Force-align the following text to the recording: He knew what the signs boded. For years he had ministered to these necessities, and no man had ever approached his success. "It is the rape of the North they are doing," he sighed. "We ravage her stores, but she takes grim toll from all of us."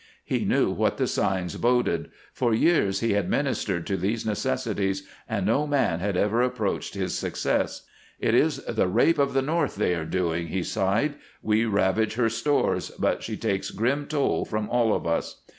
He 0.25 0.45
knew 0.45 0.71
what 0.71 0.97
the 0.97 1.05
signs 1.05 1.57
boded. 1.57 2.09
For 2.33 2.55
years 2.55 3.01
he 3.01 3.13
had 3.13 3.29
ministered 3.29 3.85
to 3.85 3.97
these 3.97 4.25
necessities, 4.25 5.07
and 5.29 5.45
no 5.45 5.67
man 5.67 5.99
had 5.99 6.17
ever 6.17 6.41
approached 6.41 6.95
his 6.95 7.13
success. 7.15 7.85
"It 8.19 8.33
is 8.33 8.57
the 8.67 8.87
rape 8.87 9.19
of 9.19 9.33
the 9.33 9.43
North 9.43 9.75
they 9.75 9.93
are 9.93 10.05
doing," 10.05 10.47
he 10.47 10.63
sighed. 10.63 11.17
"We 11.43 11.65
ravage 11.65 12.15
her 12.15 12.29
stores, 12.29 12.89
but 12.97 13.21
she 13.21 13.37
takes 13.37 13.69
grim 13.69 14.07
toll 14.07 14.43
from 14.43 14.71
all 14.71 14.91
of 14.95 15.05
us." 15.05 15.43